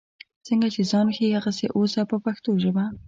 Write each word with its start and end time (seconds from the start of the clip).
څنګه 0.47 0.67
چې 0.73 0.81
ځان 0.91 1.07
ښیې 1.15 1.35
هغسې 1.37 1.67
اوسه 1.77 2.01
په 2.09 2.17
پښتو 2.25 2.51
ژبه. 2.63 2.85